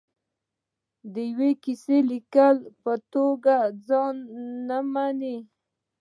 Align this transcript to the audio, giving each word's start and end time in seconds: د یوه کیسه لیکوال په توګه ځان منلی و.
د 1.13 1.15
یوه 1.31 1.49
کیسه 1.63 1.97
لیکوال 2.11 2.57
په 2.83 2.93
توګه 3.13 3.55
ځان 3.87 4.15
منلی 4.93 5.35
و. 5.43 5.47